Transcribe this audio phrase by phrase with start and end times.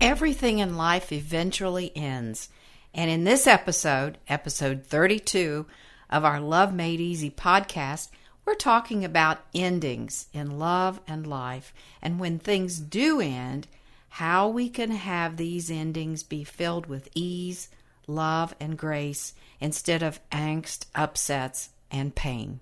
[0.00, 2.50] Everything in life eventually ends.
[2.94, 5.66] And in this episode, episode 32
[6.08, 8.08] of our Love Made Easy podcast,
[8.44, 11.74] we're talking about endings in love and life.
[12.00, 13.66] And when things do end,
[14.10, 17.68] how we can have these endings be filled with ease,
[18.06, 22.60] love, and grace instead of angst, upsets, and pain.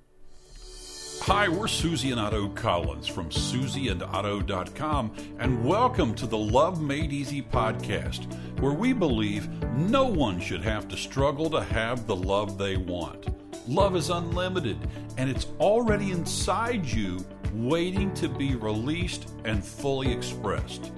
[1.26, 7.42] Hi, we're Susie and Otto Collins from susieandotto.com, and welcome to the Love Made Easy
[7.42, 12.76] podcast, where we believe no one should have to struggle to have the love they
[12.76, 13.26] want.
[13.66, 14.78] Love is unlimited,
[15.16, 20.92] and it's already inside you, waiting to be released and fully expressed.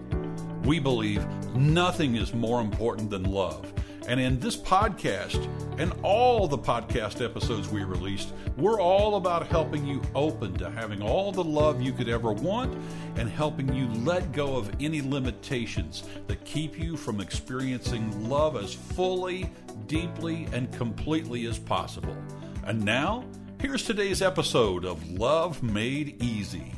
[0.64, 3.72] We believe nothing is more important than love.
[4.09, 5.47] And in this podcast
[5.79, 11.03] and all the podcast episodes we released, we're all about helping you open to having
[11.03, 12.75] all the love you could ever want
[13.17, 18.73] and helping you let go of any limitations that keep you from experiencing love as
[18.73, 19.50] fully,
[19.87, 22.17] deeply, and completely as possible.
[22.65, 23.27] And now,
[23.61, 26.72] here's today's episode of Love Made Easy.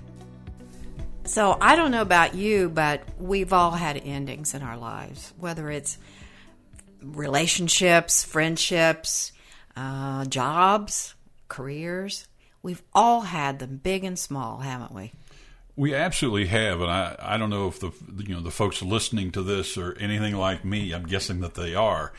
[1.27, 5.71] So, I don't know about you, but we've all had endings in our lives, whether
[5.71, 5.97] it's
[7.03, 9.33] relationships, friendships,
[9.77, 11.15] uh, jobs,
[11.49, 12.29] careers.
[12.63, 15.13] We've all had them, big and small, haven't we?
[15.77, 19.31] We absolutely have, and I, I don't know if the you know the folks listening
[19.33, 20.93] to this are anything like me.
[20.93, 22.13] I'm guessing that they are.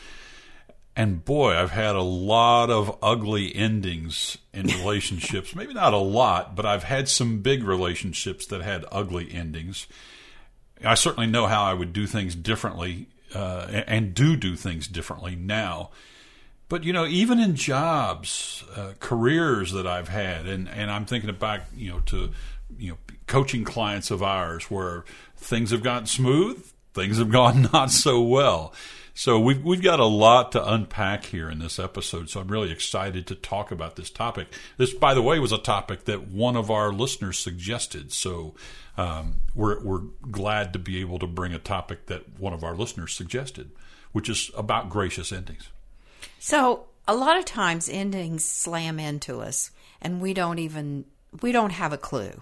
[0.96, 5.56] And boy, I've had a lot of ugly endings in relationships.
[5.56, 9.88] Maybe not a lot, but I've had some big relationships that had ugly endings.
[10.84, 15.36] I certainly know how I would do things differently uh, and do do things differently
[15.36, 15.92] now.
[16.70, 21.34] But you know, even in jobs, uh, careers that I've had, and, and I'm thinking
[21.36, 22.32] back, you know, to
[22.78, 25.04] you know, coaching clients of ours where
[25.36, 28.74] things have gone smooth, things have gone not so well.
[29.22, 32.32] So we've we've got a lot to unpack here in this episode.
[32.32, 34.48] So I'm really excited to talk about this topic.
[34.78, 38.12] This, by the way, was a topic that one of our listeners suggested.
[38.12, 38.56] So
[38.98, 40.02] um, we're we're
[40.32, 43.70] glad to be able to bring a topic that one of our listeners suggested,
[44.12, 45.70] which is about gracious endings.
[46.40, 49.70] So a lot of times endings slam into us,
[50.02, 51.06] and we don't even
[51.44, 52.42] we don't have a clue.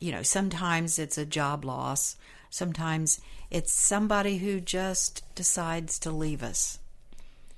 [0.00, 2.16] You know, sometimes it's a job loss.
[2.48, 6.78] Sometimes it's somebody who just decides to leave us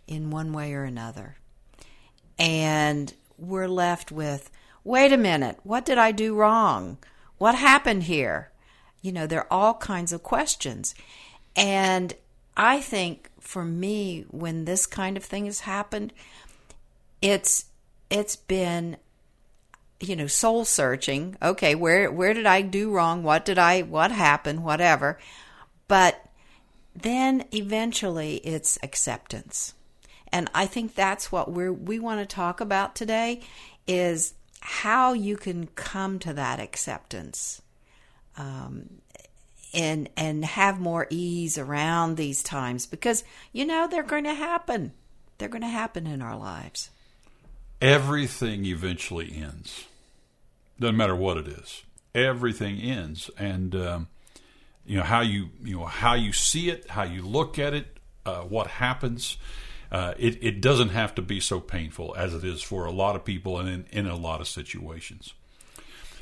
[0.07, 1.37] in one way or another.
[2.39, 4.51] And we're left with,
[4.85, 6.99] wait a minute, what did I do wrong?
[7.39, 8.51] What happened here?
[9.01, 10.95] You know, there are all kinds of questions.
[11.57, 12.15] And
[12.57, 16.13] I think for me, when this kind of thing has happened,
[17.21, 17.67] it's
[18.11, 18.97] it's been
[20.03, 21.37] you know soul searching.
[21.41, 23.23] Okay where where did i do wrong?
[23.23, 24.65] What did i what happened?
[24.65, 25.19] Whatever.
[25.89, 26.23] But
[26.95, 29.75] then eventually it's acceptance.
[30.31, 33.41] And i think that's what we we want to talk about today
[33.87, 37.61] is how you can come to that acceptance
[38.37, 38.89] um,
[39.75, 44.93] and and have more ease around these times because you know they're going to happen.
[45.39, 46.91] They're going to happen in our lives.
[47.81, 49.87] Everything eventually ends
[50.79, 51.83] doesn't matter what it is
[52.15, 54.09] everything ends and um,
[54.85, 57.99] you know how you you know how you see it how you look at it
[58.27, 59.37] uh, what happens
[59.93, 63.15] uh, it, it doesn't have to be so painful as it is for a lot
[63.15, 65.35] of people and in, in a lot of situations.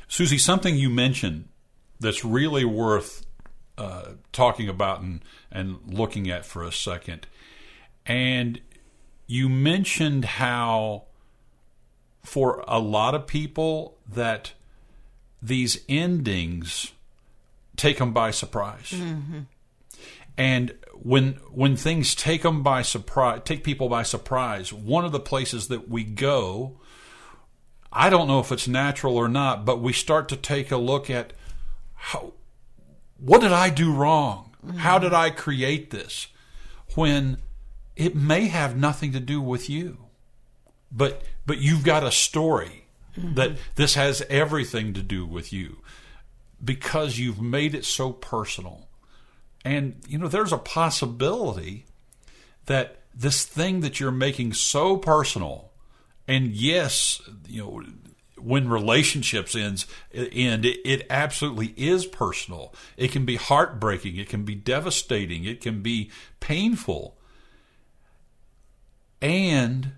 [0.09, 1.47] Susie, something you mentioned
[1.97, 3.25] that's really worth
[3.77, 7.27] uh, talking about and, and looking at for a second.
[8.05, 8.59] And
[9.25, 11.05] you mentioned how,
[12.23, 14.53] for a lot of people, that
[15.41, 16.91] these endings
[17.75, 18.91] take them by surprise.
[18.91, 19.39] Mm-hmm.
[20.37, 25.19] And when when things take them by surprise, take people by surprise, one of the
[25.19, 26.79] places that we go,
[27.91, 31.09] I don't know if it's natural or not, but we start to take a look
[31.09, 31.33] at
[31.95, 32.33] how
[33.17, 34.55] what did I do wrong?
[34.65, 34.77] Mm-hmm.
[34.77, 36.27] How did I create this?
[36.95, 37.37] When
[37.95, 39.97] it may have nothing to do with you.
[40.91, 42.85] But but you've got a story
[43.17, 43.35] mm-hmm.
[43.35, 45.77] that this has everything to do with you
[46.63, 48.87] because you've made it so personal
[49.63, 51.85] and, you know, there's a possibility
[52.65, 55.71] that this thing that you're making so personal,
[56.27, 57.83] and yes, you know,
[58.37, 62.73] when relationships ends end, it, it absolutely is personal.
[62.97, 64.17] It can be heartbreaking.
[64.17, 65.43] It can be devastating.
[65.43, 66.09] It can be
[66.39, 67.17] painful.
[69.21, 69.91] And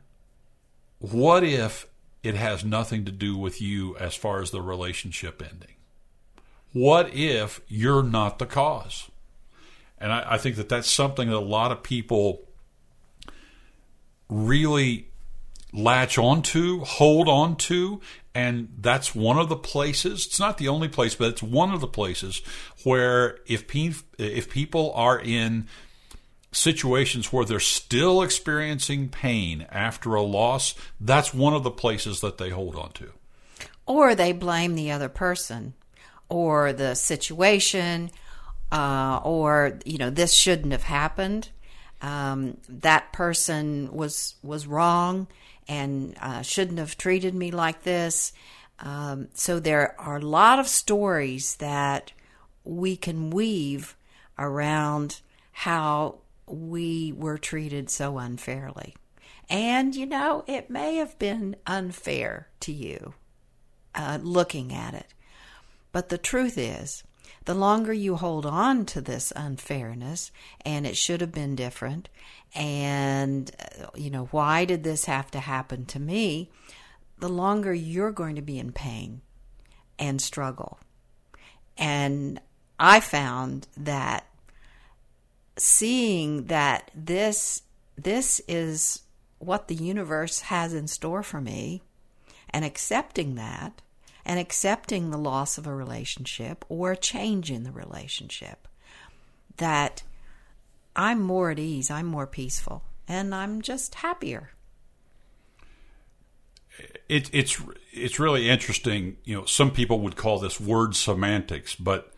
[1.11, 1.85] what if
[2.23, 5.75] it has nothing to do with you as far as the relationship ending?
[6.71, 9.09] What if you're not the cause?
[9.97, 12.47] And I, I think that that's something that a lot of people
[14.29, 15.09] really
[15.73, 17.99] latch onto, hold on to,
[18.33, 20.25] and that's one of the places.
[20.25, 22.41] It's not the only place, but it's one of the places
[22.85, 25.67] where if pe- if people are in
[26.53, 32.37] situations where they're still experiencing pain after a loss, that's one of the places that
[32.37, 33.11] they hold on to.
[33.85, 35.73] Or they blame the other person
[36.29, 38.11] or the situation,
[38.71, 41.49] uh, or, you know, this shouldn't have happened.
[42.01, 45.27] Um, that person was was wrong
[45.67, 48.33] and uh, shouldn't have treated me like this.
[48.79, 52.11] Um, so there are a lot of stories that
[52.65, 53.95] we can weave
[54.37, 55.21] around
[55.51, 58.95] how we were treated so unfairly.
[59.49, 63.13] And, you know, it may have been unfair to you
[63.93, 65.07] uh, looking at it.
[65.91, 67.03] But the truth is,
[67.45, 70.31] the longer you hold on to this unfairness,
[70.65, 72.09] and it should have been different,
[72.55, 76.49] and, uh, you know, why did this have to happen to me?
[77.19, 79.21] The longer you're going to be in pain
[79.99, 80.79] and struggle.
[81.77, 82.39] And
[82.79, 84.25] I found that
[85.57, 87.63] seeing that this
[87.95, 89.03] this is
[89.39, 91.83] what the universe has in store for me
[92.49, 93.81] and accepting that
[94.25, 98.67] and accepting the loss of a relationship or a change in the relationship
[99.57, 100.03] that
[100.95, 104.51] I'm more at ease, I'm more peaceful, and I'm just happier.
[107.07, 107.61] It, it's
[107.91, 109.17] it's really interesting.
[109.23, 112.11] You know, some people would call this word semantics, but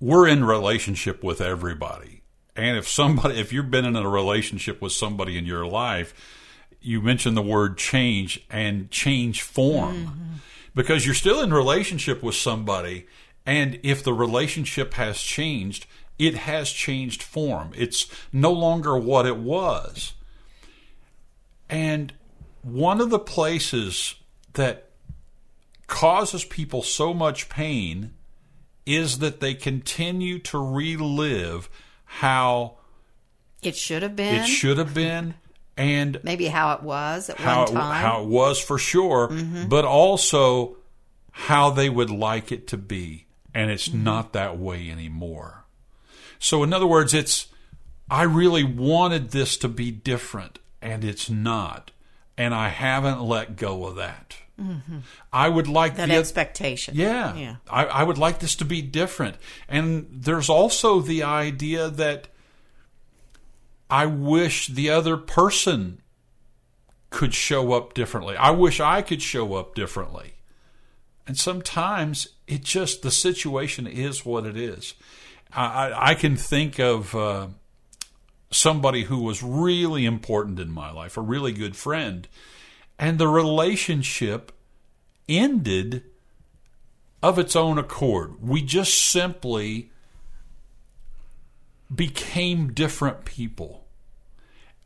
[0.00, 2.22] we're in relationship with everybody.
[2.56, 6.14] And if somebody, if you've been in a relationship with somebody in your life,
[6.80, 10.32] you mentioned the word change and change form mm-hmm.
[10.74, 13.06] because you're still in relationship with somebody.
[13.44, 15.86] And if the relationship has changed,
[16.18, 17.72] it has changed form.
[17.76, 20.14] It's no longer what it was.
[21.68, 22.12] And
[22.62, 24.14] one of the places
[24.54, 24.90] that
[25.86, 28.14] causes people so much pain
[28.84, 31.68] is that they continue to relive
[32.06, 32.78] how
[33.62, 34.36] it should have been.
[34.36, 35.34] It should have been.
[35.76, 37.96] And maybe how it was at one time.
[37.96, 39.68] It, how it was for sure, mm-hmm.
[39.68, 40.78] but also
[41.32, 43.26] how they would like it to be.
[43.52, 44.04] And it's mm-hmm.
[44.04, 45.64] not that way anymore.
[46.38, 47.48] So, in other words, it's,
[48.10, 51.90] I really wanted this to be different, and it's not.
[52.38, 54.36] And I haven't let go of that.
[54.60, 54.98] Mm-hmm.
[55.32, 56.94] I would like that the, expectation.
[56.96, 57.56] Yeah, yeah.
[57.68, 59.36] I, I would like this to be different.
[59.68, 62.28] And there's also the idea that
[63.90, 66.00] I wish the other person
[67.10, 68.36] could show up differently.
[68.36, 70.34] I wish I could show up differently.
[71.26, 74.94] And sometimes it just the situation is what it is.
[75.52, 77.48] I, I can think of uh,
[78.50, 82.28] somebody who was really important in my life, a really good friend,
[82.98, 84.52] and the relationship
[85.28, 86.02] ended
[87.22, 88.40] of its own accord.
[88.40, 89.90] We just simply
[91.94, 93.86] became different people.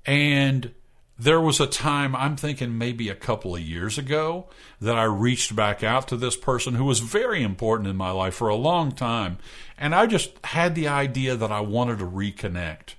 [0.07, 0.73] And
[1.19, 4.49] there was a time, I'm thinking maybe a couple of years ago,
[4.81, 8.35] that I reached back out to this person who was very important in my life
[8.35, 9.37] for a long time.
[9.77, 12.95] And I just had the idea that I wanted to reconnect.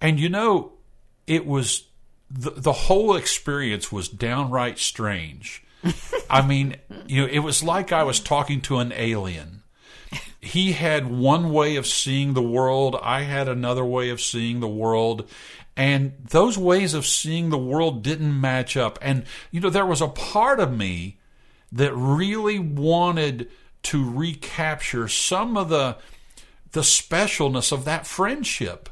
[0.00, 0.72] And you know,
[1.26, 1.89] it was
[2.30, 5.64] the, the whole experience was downright strange.
[6.30, 9.62] I mean, you know, it was like I was talking to an alien.
[10.40, 14.68] He had one way of seeing the world, I had another way of seeing the
[14.68, 15.28] world,
[15.76, 18.98] and those ways of seeing the world didn't match up.
[19.02, 21.18] And, you know, there was a part of me
[21.72, 23.50] that really wanted
[23.82, 25.96] to recapture some of the
[26.72, 28.88] the specialness of that friendship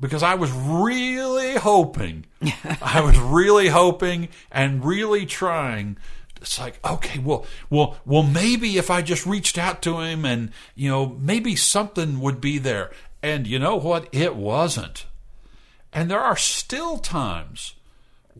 [0.00, 2.26] because I was really hoping,
[2.82, 5.96] I was really hoping and really trying.
[6.40, 10.52] It's like, okay, well, well, well, maybe if I just reached out to him and,
[10.76, 12.92] you know, maybe something would be there.
[13.22, 14.08] And you know what?
[14.12, 15.06] It wasn't.
[15.92, 17.74] And there are still times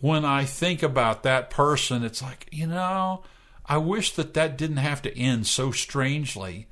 [0.01, 3.25] when I think about that person, it's like, you know,
[3.67, 6.69] I wish that that didn't have to end so strangely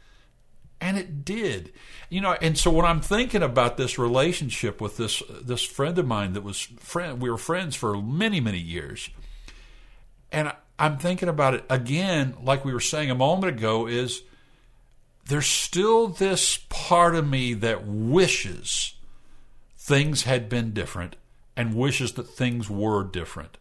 [0.80, 1.72] and it did.
[2.10, 6.06] You know and so when i'm thinking about this relationship with this this friend of
[6.06, 9.10] mine that was friend we were friends for many many years.
[10.30, 14.22] And i'm thinking about it again like we were saying a moment ago is
[15.28, 18.94] there's still this part of me that wishes
[19.76, 21.16] things had been different
[21.56, 23.56] and wishes that things were different.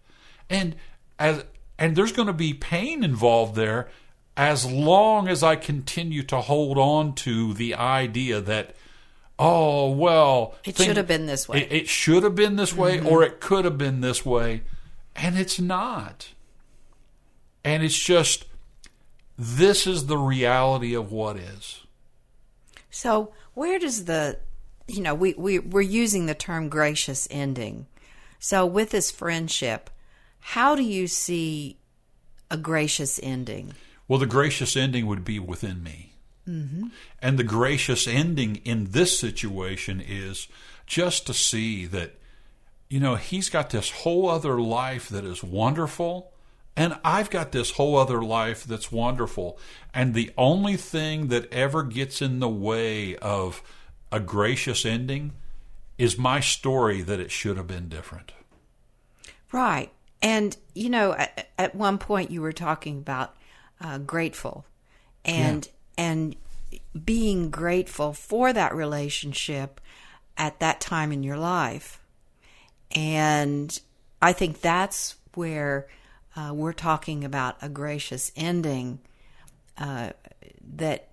[0.50, 0.76] And
[1.18, 1.46] as
[1.78, 3.90] and there's going to be pain involved there
[4.38, 8.76] as long as I continue to hold on to the idea that
[9.38, 11.64] oh well, It thing- should have been this way.
[11.64, 13.08] It, it should have been this way, mm-hmm.
[13.08, 14.64] or it could have been this way,
[15.16, 16.30] and it's not.
[17.64, 18.46] And it's just
[19.38, 21.82] this is the reality of what is.
[22.90, 24.40] So where does the
[24.88, 27.88] you know, we, we we're using the term gracious ending.
[28.40, 29.90] So with this friendship,
[30.40, 31.78] how do you see
[32.52, 33.74] a gracious ending?
[34.08, 36.14] Well, the gracious ending would be within me.
[36.48, 36.88] Mm-hmm.
[37.22, 40.48] And the gracious ending in this situation is
[40.86, 42.16] just to see that,
[42.88, 46.32] you know, he's got this whole other life that is wonderful,
[46.78, 49.58] and I've got this whole other life that's wonderful.
[49.94, 53.64] And the only thing that ever gets in the way of
[54.12, 55.32] a gracious ending
[55.98, 58.34] is my story that it should have been different.
[59.52, 59.92] Right.
[60.22, 63.36] And, you know, at, at one point you were talking about
[63.82, 64.66] uh, grateful
[65.24, 65.68] and,
[65.98, 66.36] and
[67.04, 69.82] being grateful for that relationship
[70.38, 72.00] at that time in your life.
[72.92, 73.78] And
[74.22, 75.88] I think that's where
[76.36, 79.00] uh, we're talking about a gracious ending
[79.78, 80.12] uh,
[80.76, 81.10] that,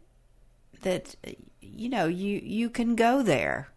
[0.83, 1.15] that,
[1.61, 3.69] you know, you, you can go there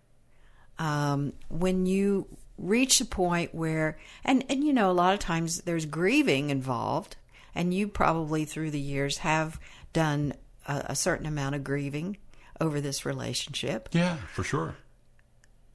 [0.78, 2.28] um, when you
[2.58, 7.18] reach a point where and and you know a lot of times there's grieving involved
[7.56, 9.60] and you probably through the years have
[9.94, 10.34] done
[10.68, 12.18] a, a certain amount of grieving
[12.62, 14.76] over this relationship Yeah, for sure.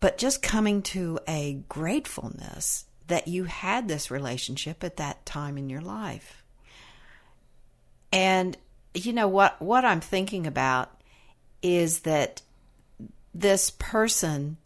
[0.01, 5.69] but just coming to a gratefulness that you had this relationship at that time in
[5.69, 6.45] your life
[8.13, 8.57] and
[8.95, 11.03] you know what what i'm thinking about
[11.63, 12.43] is that
[13.35, 14.57] this person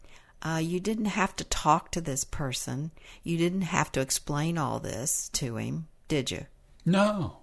[0.41, 2.91] uh, you didn't have to talk to this person.
[3.23, 6.45] You didn't have to explain all this to him, did you?
[6.85, 7.37] No.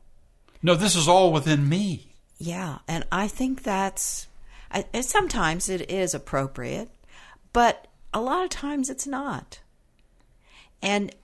[0.63, 2.15] No, this is all within me.
[2.39, 4.29] Yeah, and I think that's.
[4.71, 6.89] I, sometimes it is appropriate,
[7.53, 9.61] but a lot of times it's not.
[10.81, 11.15] And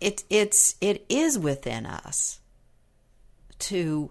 [0.00, 2.40] it it's it is within us
[3.60, 4.10] to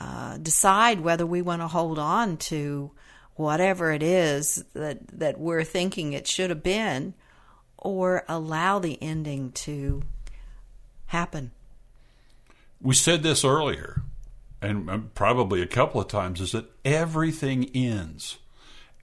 [0.00, 2.90] uh, decide whether we want to hold on to
[3.34, 7.14] whatever it is that that we're thinking it should have been,
[7.78, 10.02] or allow the ending to
[11.06, 11.52] happen.
[12.82, 14.02] We said this earlier,
[14.60, 18.38] and um, probably a couple of times, is that everything ends.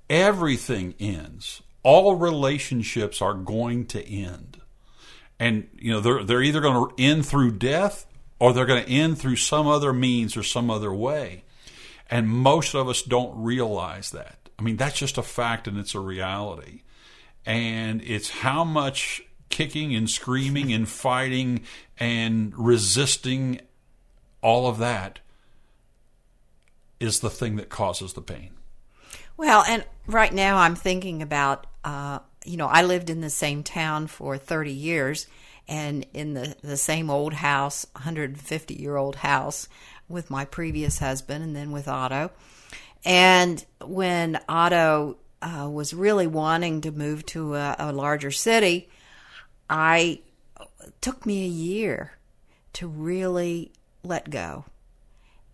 [0.09, 1.62] Everything ends.
[1.81, 4.62] All relationships are going to end.
[5.39, 8.05] And, you know, they're, they're either going to end through death
[8.39, 11.43] or they're going to end through some other means or some other way.
[12.09, 14.50] And most of us don't realize that.
[14.57, 16.81] I mean, that's just a fact and it's a reality.
[17.45, 21.62] And it's how much kicking and screaming and fighting
[21.98, 23.62] and resisting
[24.41, 25.19] all of that
[27.00, 28.51] is the thing that causes the pain.
[29.38, 33.63] Well, and right now I'm thinking about, uh, you know, I lived in the same
[33.63, 35.27] town for 30 years
[35.67, 39.69] and in the, the same old house, 150 year old house
[40.10, 42.31] with my previous husband and then with Otto.
[43.05, 48.89] And when Otto uh, was really wanting to move to a, a larger city,
[49.69, 50.22] I
[51.00, 52.13] took me a year
[52.74, 53.72] to really
[54.03, 54.65] let go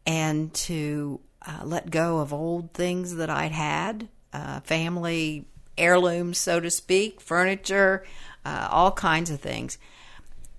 [0.06, 5.46] and to uh, let go of old things that I'd had, uh, family
[5.78, 8.06] heirlooms, so to speak, furniture,
[8.46, 9.78] uh, all kinds of things.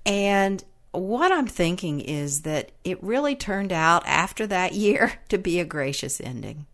[0.04, 0.62] And
[0.92, 5.64] what I'm thinking is that it really turned out after that year to be a
[5.64, 6.66] gracious ending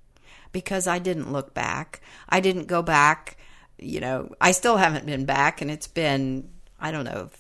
[0.52, 2.00] because I didn't look back.
[2.28, 3.38] I didn't go back.
[3.78, 7.30] You know, I still haven't been back, and it's been, I don't know,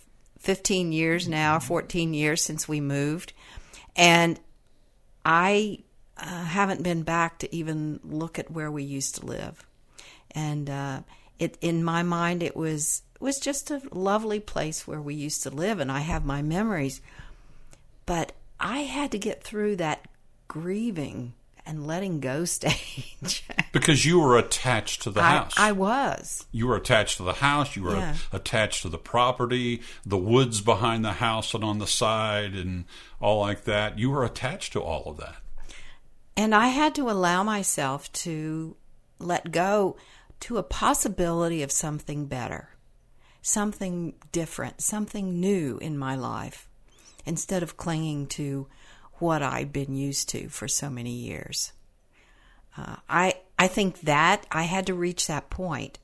[0.40, 3.32] 15 years now, 14 years since we moved.
[3.96, 4.40] And
[5.24, 5.80] I
[6.16, 9.66] uh, haven't been back to even look at where we used to live.
[10.30, 11.00] And uh,
[11.38, 15.50] it, in my mind, it was was just a lovely place where we used to
[15.50, 17.00] live, and I have my memories.
[18.04, 20.08] But I had to get through that
[20.48, 21.34] grieving
[21.66, 23.44] and letting go stage.
[23.72, 25.54] Because you were attached to the I, house.
[25.56, 26.46] I was.
[26.52, 27.76] you were attached to the house.
[27.76, 28.16] You were Yeah.
[28.32, 32.84] attached to the property, the woods behind the house and on the side, and
[33.20, 33.98] all like that.
[33.98, 35.36] You were attached to all of that.
[36.36, 38.76] And I had to allow myself to
[39.18, 39.96] let go
[40.40, 42.70] to a possibility of something better,
[43.42, 46.68] something different, something new in my life,
[47.24, 48.66] instead of clinging to
[49.22, 51.72] what I'd been used to for so many years.
[52.76, 56.00] Uh, I I think that I had to reach that point,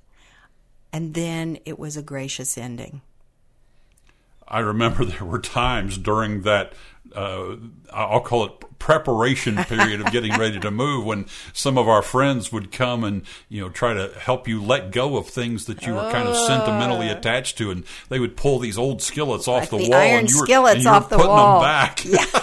[0.93, 3.03] and then it was a gracious ending.
[4.47, 6.75] I remember there were times during that
[7.15, 7.57] uh,
[7.93, 12.53] I'll call it preparation period of getting ready to move when some of our friends
[12.53, 15.93] would come and you know try to help you let go of things that you
[15.95, 19.71] were kind of sentimentally attached to and they would pull these old skillets off Like
[19.71, 21.61] the, the wall and you were, skillets and you were off the putting wall.
[21.61, 21.99] them back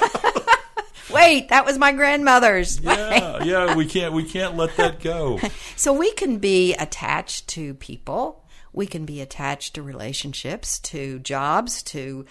[1.15, 2.79] Wait, that was my grandmother's.
[2.79, 5.39] yeah yeah we can't we can't let that go
[5.75, 8.45] So we can be attached to people.
[8.73, 12.25] We can be attached to relationships, to jobs, to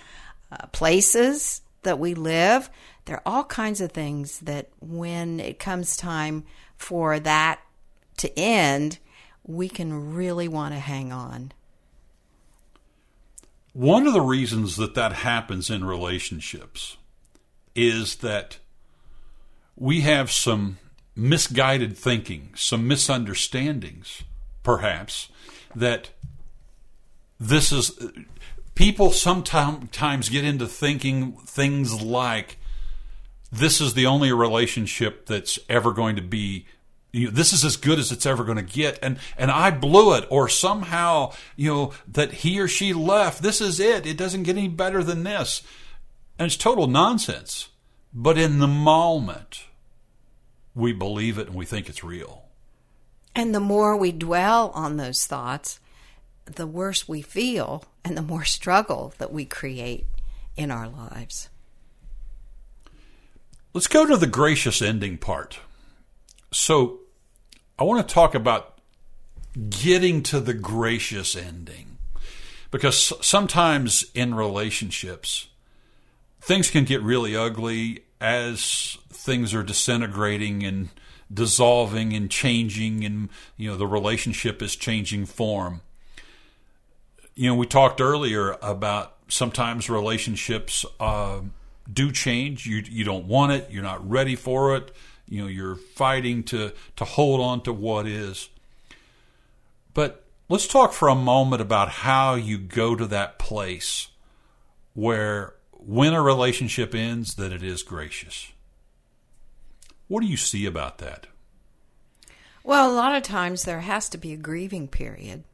[0.51, 2.71] uh, places that we live.
[3.05, 6.45] There are all kinds of things that when it comes time
[6.77, 7.61] for that
[8.19, 8.99] to end,
[9.45, 11.53] we can really want to hang on.
[13.73, 16.97] One of the reasons that that happens in relationships
[17.75, 18.59] is that
[19.77, 20.79] we have some
[21.17, 24.23] misguided thinking, some misunderstandings,
[24.63, 25.29] perhaps,
[25.75, 26.11] that
[27.39, 27.99] this is.
[28.75, 32.59] People sometimes get into thinking things like
[33.53, 36.67] this is the only relationship that's ever going to be
[37.13, 39.71] you know, this is as good as it's ever going to get and and I
[39.71, 44.17] blew it or somehow you know that he or she left this is it it
[44.17, 45.63] doesn't get any better than this
[46.37, 47.69] and it's total nonsense
[48.15, 49.65] but in the moment
[50.75, 52.45] we believe it and we think it's real
[53.35, 55.81] And the more we dwell on those thoughts,
[56.45, 60.07] the worse we feel and the more struggle that we create
[60.57, 61.49] in our lives.
[63.73, 65.59] Let's go to the gracious ending part.
[66.53, 67.01] So,
[67.77, 68.79] I want to talk about
[69.69, 71.99] getting to the gracious ending.
[72.71, 75.49] Because sometimes in relationships,
[76.41, 80.89] things can get really ugly as things are disintegrating and
[81.33, 83.29] dissolving and changing, and
[83.59, 85.83] you know, the relationship is changing form.
[87.35, 90.87] You know, we talked earlier about sometimes relationships.
[90.99, 91.41] Uh,
[91.93, 92.67] do change.
[92.67, 93.71] You you don't want it.
[93.71, 94.91] You're not ready for it.
[95.29, 98.49] You know you're fighting to to hold on to what is.
[99.93, 104.09] But let's talk for a moment about how you go to that place
[104.95, 105.55] where
[105.87, 108.53] when a relationship ends that it is gracious.
[110.09, 111.27] What do you see about that?
[112.63, 115.45] Well, a lot of times there has to be a grieving period.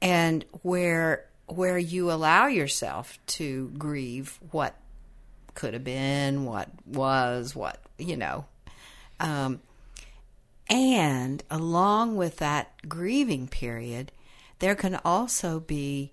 [0.00, 4.74] And where where you allow yourself to grieve what
[5.54, 8.46] could have been, what was, what, you know.
[9.20, 9.60] Um,
[10.68, 14.10] and along with that grieving period,
[14.58, 16.12] there can also be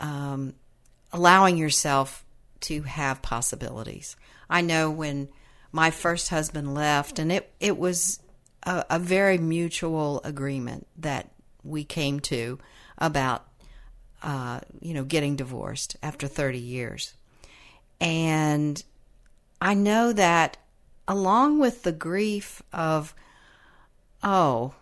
[0.00, 0.54] um,
[1.12, 2.23] allowing yourself
[2.64, 4.16] to have possibilities.
[4.48, 5.28] I know when
[5.72, 8.20] my first husband left, and it, it was
[8.62, 11.30] a, a very mutual agreement that
[11.62, 12.58] we came to
[12.98, 13.46] about,
[14.22, 17.14] uh, you know, getting divorced after 30 years.
[18.00, 18.82] And
[19.60, 20.56] I know that
[21.08, 23.14] along with the grief of,
[24.22, 24.74] oh,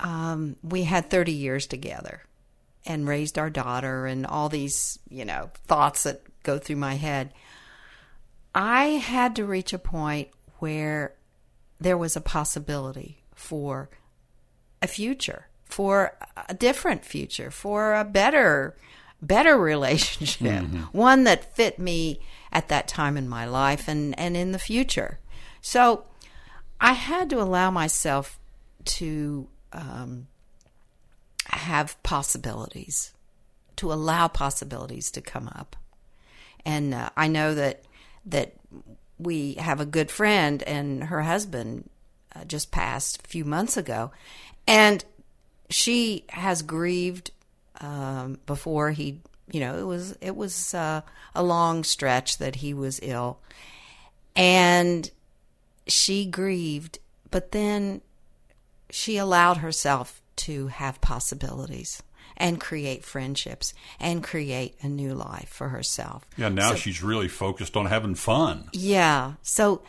[0.00, 2.22] um, we had 30 years together
[2.84, 7.32] and raised our daughter and all these, you know, thoughts that go through my head.
[8.54, 10.28] I had to reach a point
[10.58, 11.14] where
[11.80, 13.88] there was a possibility for
[14.80, 16.16] a future, for
[16.48, 18.76] a different future, for a better
[19.22, 22.18] better relationship, one that fit me
[22.52, 25.20] at that time in my life and, and in the future.
[25.60, 26.04] So
[26.80, 28.38] I had to allow myself
[28.84, 30.26] to um,
[31.46, 33.12] have possibilities,
[33.76, 35.76] to allow possibilities to come up.
[36.64, 37.84] And uh, I know that
[38.26, 38.54] that
[39.18, 41.88] we have a good friend, and her husband
[42.34, 44.12] uh, just passed a few months ago,
[44.66, 45.04] and
[45.70, 47.30] she has grieved
[47.80, 49.20] um, before he.
[49.50, 51.02] You know, it was it was uh,
[51.34, 53.38] a long stretch that he was ill,
[54.34, 55.10] and
[55.86, 56.98] she grieved,
[57.30, 58.00] but then
[58.88, 62.02] she allowed herself to have possibilities
[62.36, 66.26] and create friendships and create a new life for herself.
[66.36, 68.68] Yeah, now So- she's really focused on having fun.
[68.72, 69.34] Yeah.
[69.42, 69.82] So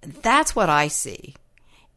[0.00, 1.34] that's what I see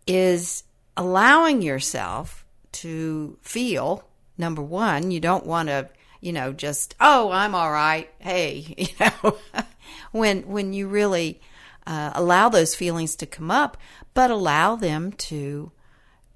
[0.06, 0.64] is
[0.96, 4.04] allowing yourself to feel
[4.38, 5.90] number 1, you don't want to,
[6.22, 8.10] you know, just oh, I'm all right.
[8.20, 9.38] Hey, you know,
[10.12, 11.42] when when you really
[11.86, 13.78] uh, allow those feelings to come up,
[14.14, 15.72] but allow them to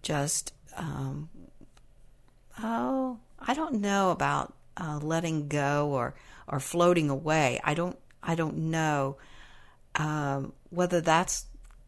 [0.02, 1.30] just um,
[2.64, 6.16] oh, I don't know about uh, letting go or
[6.48, 7.60] or floating away.
[7.64, 9.18] I don't I don't know
[9.96, 11.46] um, whether that's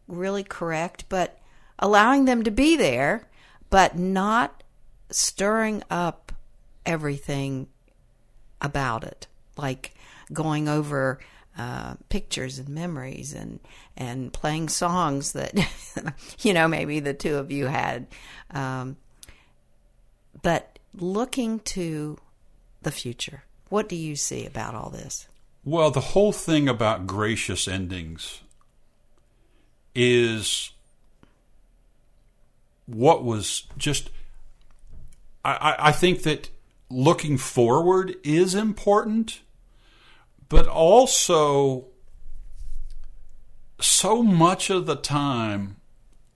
[0.08, 1.38] really correct, but
[1.78, 3.28] allowing them to be there,
[3.70, 4.62] but not
[5.10, 6.32] stirring up
[6.84, 7.68] everything
[8.60, 9.26] about it.
[9.56, 9.94] like
[10.32, 11.20] going over
[11.56, 13.60] uh, pictures and memories and
[13.96, 15.54] and playing songs that
[16.40, 18.06] you know maybe the two of you had,
[18.50, 18.96] um,
[20.42, 22.18] but looking to
[22.82, 23.44] the future.
[23.68, 25.28] What do you see about all this?
[25.64, 28.42] Well, the whole thing about gracious endings
[29.94, 30.70] is
[32.86, 34.10] what was just.
[35.44, 36.50] I, I think that
[36.90, 39.40] looking forward is important,
[40.48, 41.86] but also
[43.80, 45.76] so much of the time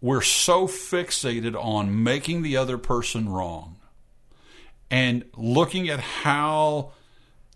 [0.01, 3.78] we're so fixated on making the other person wrong
[4.91, 6.93] and looking at how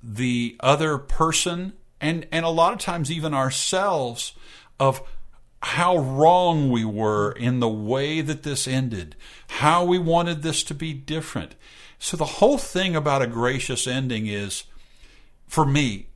[0.02, 4.34] the other person and and a lot of times even ourselves
[4.80, 5.02] of
[5.62, 9.14] how wrong we were in the way that this ended,
[9.46, 11.54] how we wanted this to be different.
[12.00, 14.64] So the whole thing about a gracious ending is
[15.46, 16.08] for me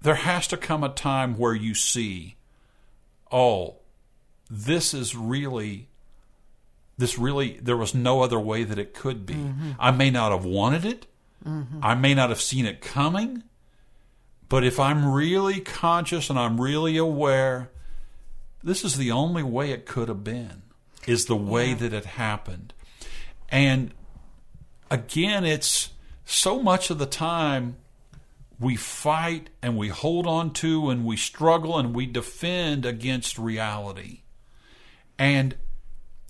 [0.00, 2.36] there has to come a time where you see
[3.32, 3.76] oh
[4.48, 5.88] this is really
[6.96, 9.34] this really there was no other way that it could be.
[9.34, 9.72] Mm-hmm.
[9.78, 11.06] I may not have wanted it.
[11.46, 11.80] Mm-hmm.
[11.82, 13.42] I may not have seen it coming.
[14.48, 17.70] But if I'm really conscious and I'm really aware,
[18.62, 20.62] this is the only way it could have been,
[21.06, 21.74] is the way yeah.
[21.76, 22.72] that it happened.
[23.48, 23.92] And
[24.90, 25.90] again, it's
[26.24, 27.76] so much of the time
[28.60, 34.20] we fight and we hold on to and we struggle and we defend against reality.
[35.18, 35.56] And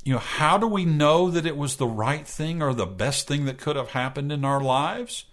[0.05, 3.27] you know, how do we know that it was the right thing or the best
[3.27, 5.25] thing that could have happened in our lives?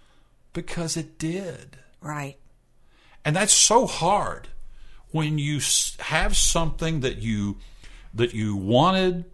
[0.52, 1.78] Because it did.
[2.00, 2.38] Right.
[3.24, 4.48] And that's so hard
[5.10, 5.60] when you
[6.00, 7.58] have something that you
[8.14, 9.24] that you wanted,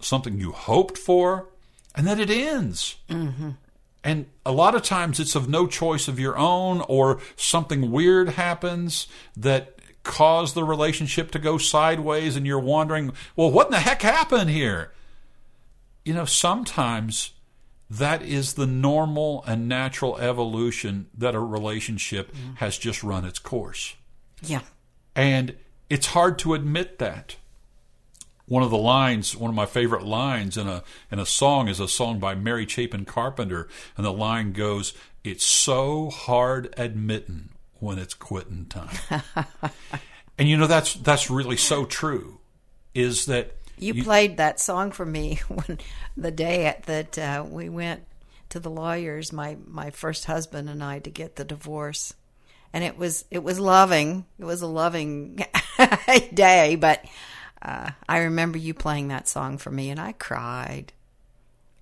[0.00, 1.48] something you hoped for,
[1.94, 2.96] and then it ends.
[3.08, 3.50] Mm-hmm.
[4.02, 8.30] And a lot of times it's of no choice of your own, or something weird
[8.30, 13.80] happens that cause the relationship to go sideways and you're wondering, well, what in the
[13.80, 14.92] heck happened here?
[16.04, 17.32] You know, sometimes
[17.90, 22.56] that is the normal and natural evolution that a relationship mm.
[22.58, 23.96] has just run its course.
[24.42, 24.60] Yeah.
[25.16, 25.56] And
[25.88, 27.36] it's hard to admit that.
[28.46, 31.80] One of the lines, one of my favorite lines in a in a song is
[31.80, 37.53] a song by Mary Chapin Carpenter, and the line goes, It's so hard admitting
[37.84, 38.96] when it's quitting time.
[40.38, 42.40] and you know that's that's really so true.
[42.94, 45.78] Is that you, you played that song for me when
[46.16, 48.04] the day that uh, we went
[48.50, 52.14] to the lawyers, my my first husband and I, to get the divorce,
[52.72, 54.24] and it was it was loving.
[54.38, 55.44] It was a loving
[56.34, 57.04] day, but
[57.60, 60.92] uh, I remember you playing that song for me, and I cried.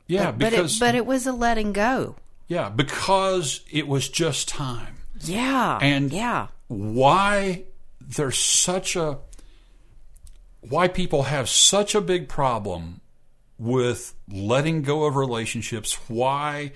[0.06, 2.16] Yeah, but, because but it, but it was a letting go.
[2.48, 4.96] Yeah, because it was just time.
[5.22, 5.78] Yeah.
[5.80, 6.48] And yeah.
[6.68, 7.64] why
[8.00, 9.18] there's such a
[10.60, 13.00] why people have such a big problem
[13.58, 16.72] with letting go of relationships, why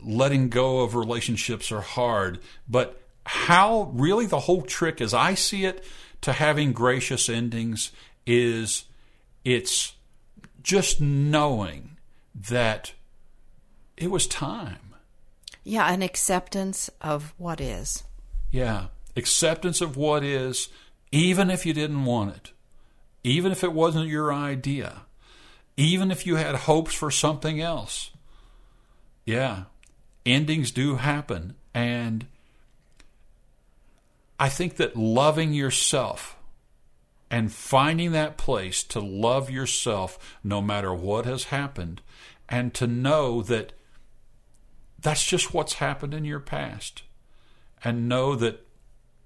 [0.00, 5.64] letting go of relationships are hard, but how really the whole trick as I see
[5.64, 5.84] it
[6.22, 7.92] to having gracious endings
[8.26, 8.84] is
[9.44, 9.94] it's
[10.62, 11.96] just knowing
[12.34, 12.92] that
[13.96, 14.87] it was time.
[15.68, 18.04] Yeah, an acceptance of what is.
[18.50, 20.70] Yeah, acceptance of what is,
[21.12, 22.52] even if you didn't want it,
[23.22, 25.02] even if it wasn't your idea,
[25.76, 28.12] even if you had hopes for something else.
[29.26, 29.64] Yeah,
[30.24, 31.54] endings do happen.
[31.74, 32.26] And
[34.40, 36.38] I think that loving yourself
[37.30, 42.00] and finding that place to love yourself no matter what has happened
[42.48, 43.74] and to know that
[45.00, 47.02] that's just what's happened in your past.
[47.84, 48.66] And know that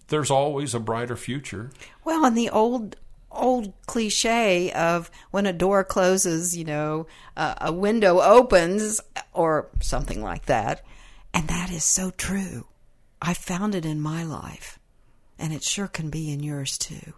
[0.09, 1.71] there's always a brighter future.
[2.05, 2.97] Well, and the old
[3.31, 7.07] old cliche of when a door closes, you know,
[7.37, 9.01] uh, a window opens
[9.33, 10.85] or something like that.
[11.33, 12.67] And that is so true.
[13.23, 14.79] I found it in my life,
[15.39, 17.15] and it sure can be in yours too.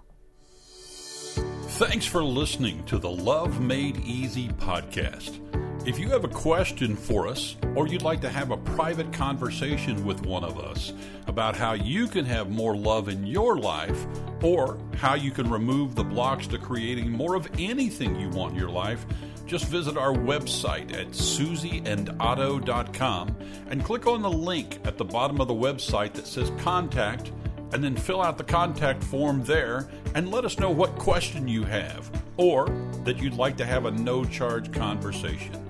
[1.74, 5.40] Thanks for listening to the Love Made Easy podcast.
[5.86, 10.02] If you have a question for us, or you'd like to have a private conversation
[10.06, 10.94] with one of us
[11.26, 14.06] about how you can have more love in your life,
[14.42, 18.58] or how you can remove the blocks to creating more of anything you want in
[18.58, 19.04] your life,
[19.44, 23.36] just visit our website at susieandotto.com
[23.68, 27.30] and click on the link at the bottom of the website that says contact,
[27.74, 31.62] and then fill out the contact form there and let us know what question you
[31.62, 32.70] have or
[33.04, 35.60] that you'd like to have a no charge conversation.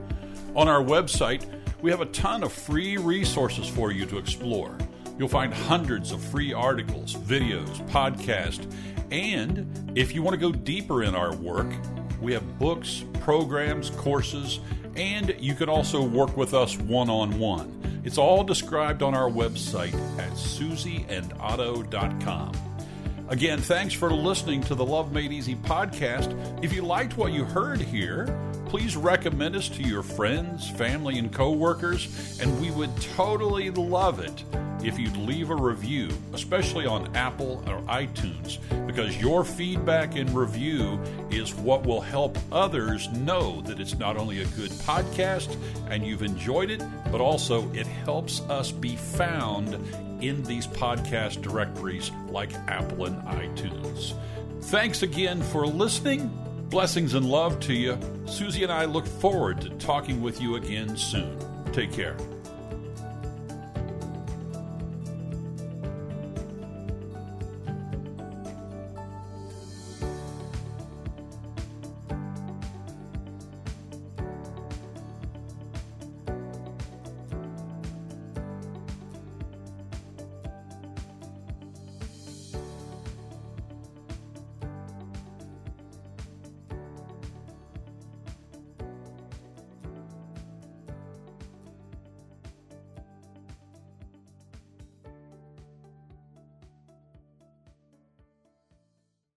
[0.55, 1.45] On our website,
[1.83, 4.77] we have a ton of free resources for you to explore.
[5.19, 8.73] You'll find hundreds of free articles, videos, podcasts,
[9.11, 11.67] and if you want to go deeper in our work,
[12.21, 14.61] we have books, programs, courses,
[14.97, 18.03] and you can also work with us one on one.
[18.05, 22.53] It's all described on our website at susieandotto.com.
[23.29, 26.62] Again, thanks for listening to the Love Made Easy podcast.
[26.62, 28.27] If you liked what you heard here,
[28.75, 34.43] please recommend us to your friends, family, and coworkers, and we would totally love it
[34.83, 41.01] if you'd leave a review, especially on Apple or iTunes, because your feedback and review
[41.31, 45.57] is what will help others know that it's not only a good podcast
[45.89, 46.83] and you've enjoyed it,
[47.13, 49.75] but also it helps us be found
[50.21, 54.15] in these podcast directories like Apple and iTunes.
[54.63, 56.43] Thanks again for listening.
[56.75, 57.97] Blessings and love to you.
[58.27, 61.39] Susie and I look forward to talking with you again soon.
[61.73, 62.17] Take care.